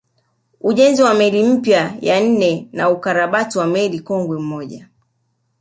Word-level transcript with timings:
Ujenzi 0.61 1.01
wa 1.03 1.13
meli 1.13 1.43
mpya 1.43 1.95
nne 2.21 2.67
na 2.73 2.89
ukarabati 2.89 3.57
wa 3.57 3.67
meli 3.67 3.99
kongwe 3.99 4.37
moja 4.39 4.89